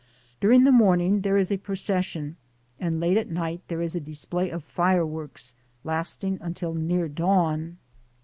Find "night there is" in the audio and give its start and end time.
3.29-3.95